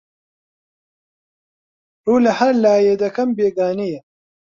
[2.05, 3.99] ڕوو لەهەر لایێ دەکەم بێگانەیە